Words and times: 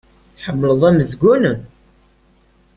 Tḥemmleḍ 0.37 0.81
amezgun? 0.89 1.43